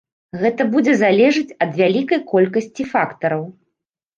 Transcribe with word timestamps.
Гэта 0.43 0.65
будзе 0.75 0.95
залежаць 1.01 1.55
ад 1.65 1.77
вялікай 1.81 2.19
колькасці 2.33 2.83
фактараў. 2.95 3.45